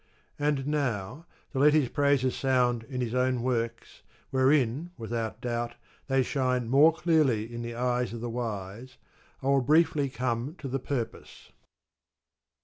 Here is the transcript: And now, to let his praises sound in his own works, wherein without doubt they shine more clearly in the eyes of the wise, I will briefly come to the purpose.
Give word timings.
And 0.39 0.65
now, 0.65 1.27
to 1.51 1.59
let 1.59 1.73
his 1.75 1.87
praises 1.89 2.35
sound 2.35 2.85
in 2.85 3.01
his 3.01 3.13
own 3.13 3.43
works, 3.43 4.01
wherein 4.31 4.89
without 4.97 5.41
doubt 5.41 5.75
they 6.07 6.23
shine 6.23 6.67
more 6.69 6.91
clearly 6.91 7.53
in 7.53 7.61
the 7.61 7.75
eyes 7.75 8.11
of 8.11 8.19
the 8.19 8.27
wise, 8.31 8.97
I 9.43 9.45
will 9.45 9.61
briefly 9.61 10.09
come 10.09 10.55
to 10.57 10.67
the 10.67 10.79
purpose. 10.79 11.51